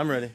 I'm 0.00 0.08
ready. 0.08 0.30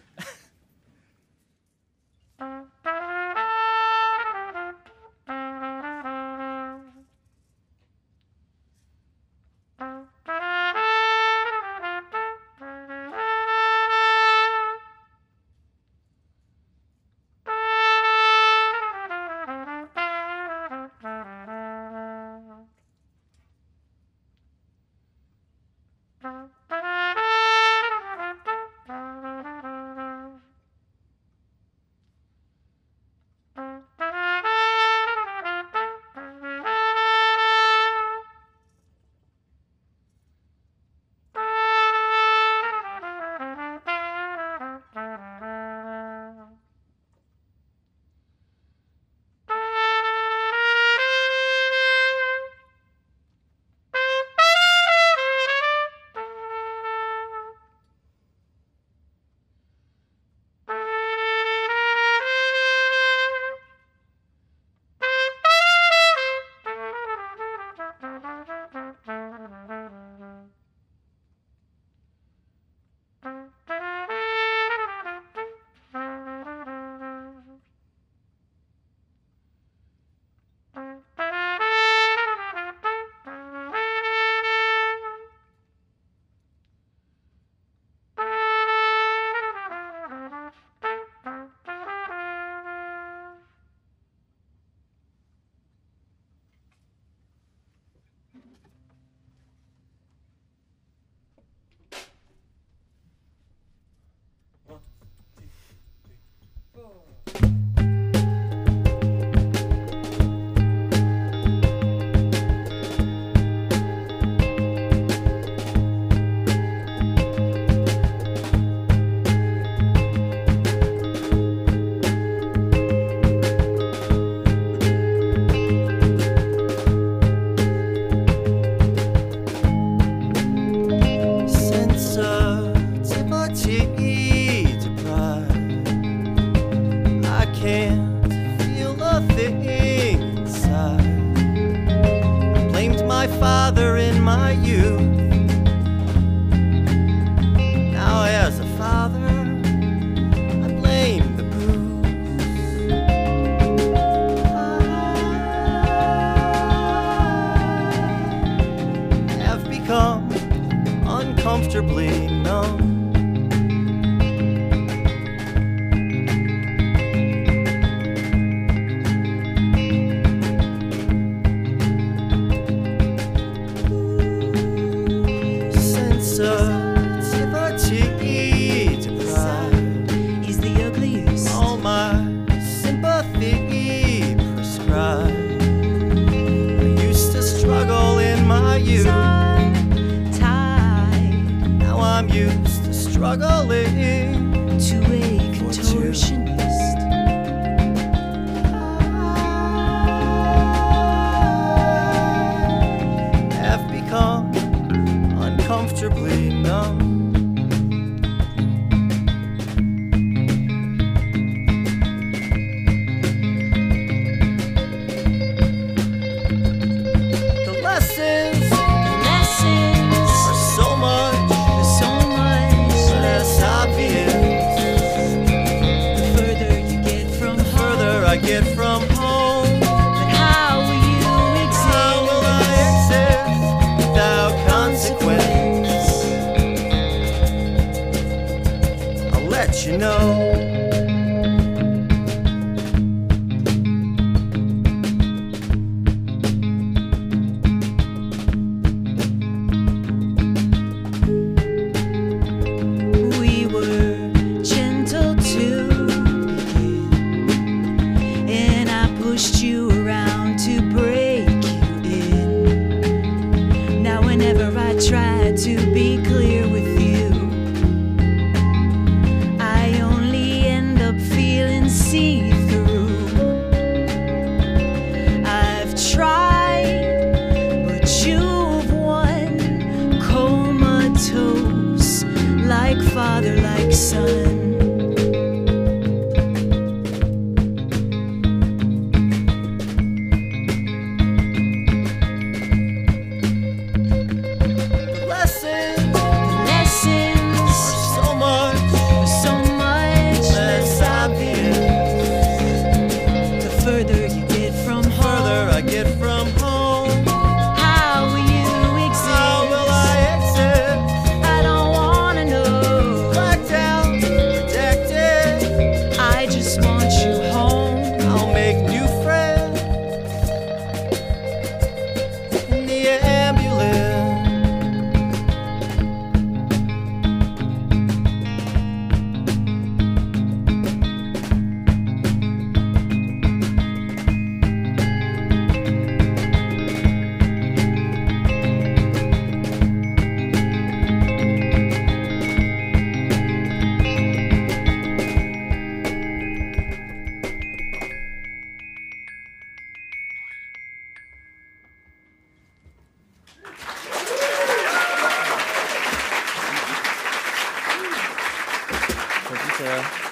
Thank 359.47 359.61
you, 359.65 359.71
Sarah. 359.77 360.25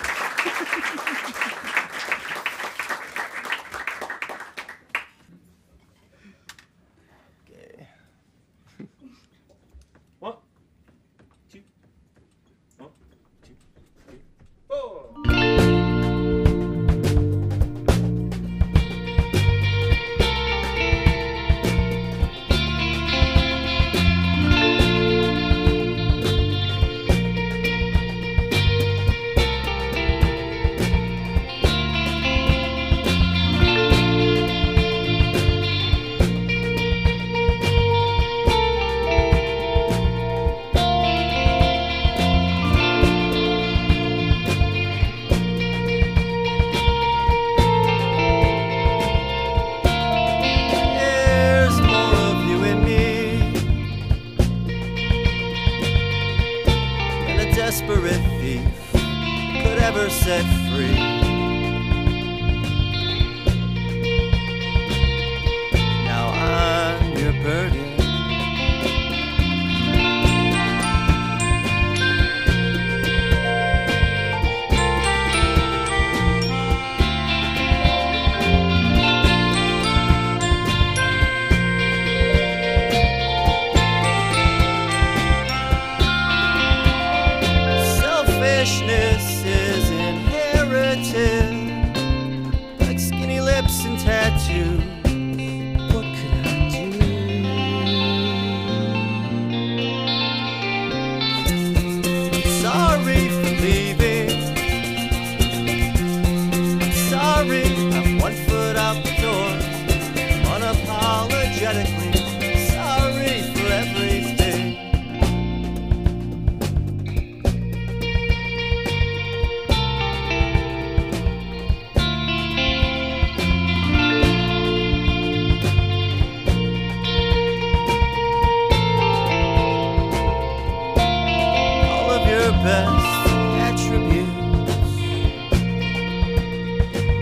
Best 132.63 133.29
attributes 133.67 134.29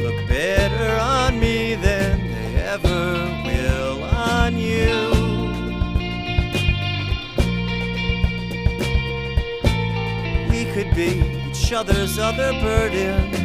look 0.03 0.27
better 0.27 1.00
on 1.00 1.39
me 1.39 1.74
than 1.74 2.19
they 2.31 2.62
ever 2.62 3.15
will 3.43 4.03
on 4.03 4.55
you. 4.55 4.93
We 10.51 10.65
could 10.74 10.93
be 10.95 11.50
each 11.50 11.74
other's 11.74 12.19
other 12.19 12.51
burden. 12.62 13.40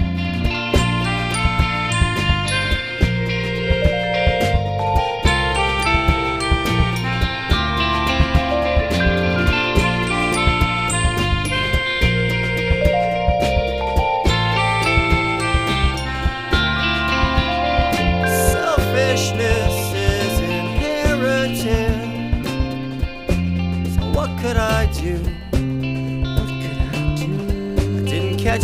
It 28.58 28.62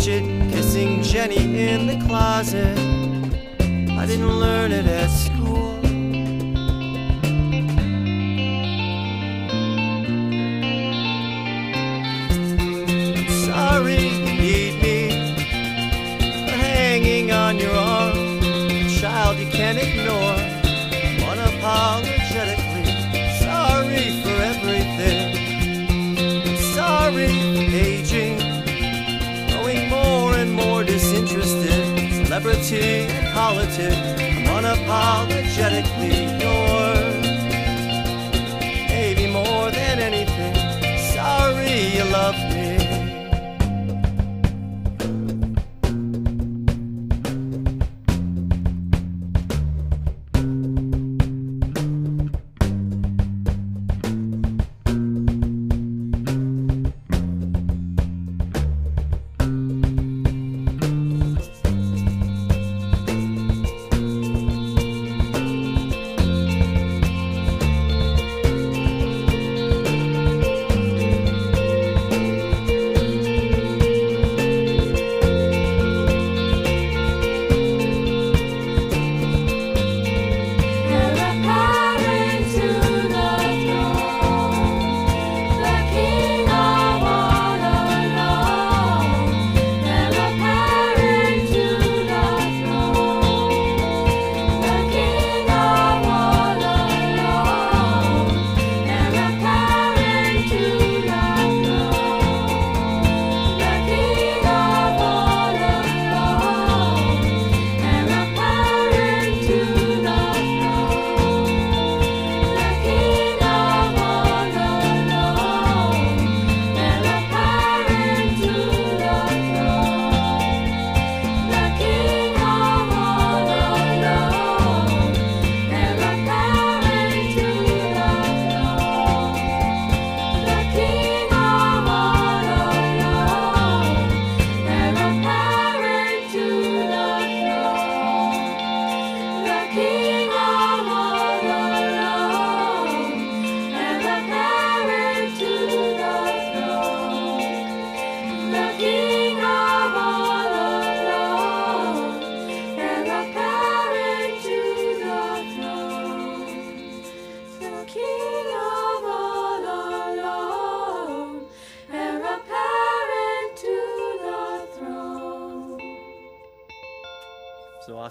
kissing 0.51 1.03
Jenny 1.03 1.37
in 1.69 1.85
the 1.85 2.03
closet. 2.07 2.75
I 3.91 4.07
didn't 4.07 4.39
learn 4.39 4.71
it 4.71 4.87
at 4.87 5.07
school. 5.07 5.79
Sorry 13.45 14.07
you 14.07 14.33
need 14.41 14.81
me 14.81 15.09
for 16.47 16.57
hanging 16.57 17.31
on 17.31 17.59
your 17.59 17.75
arm, 17.75 18.39
a 18.41 18.89
child 18.99 19.37
you 19.37 19.45
can't 19.51 19.77
ignore. 19.77 20.39
Unapologetically 21.29 22.22
And 32.71 33.27
politics, 33.33 33.97
unapologetically 34.47 36.42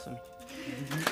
awesome. 0.02 0.16
Mm-hmm. 0.16 1.11